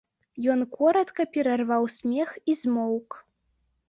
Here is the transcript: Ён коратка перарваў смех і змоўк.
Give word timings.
Ён 0.51 0.61
коратка 0.77 1.25
перарваў 1.35 1.85
смех 1.97 2.29
і 2.53 2.57
змоўк. 2.63 3.11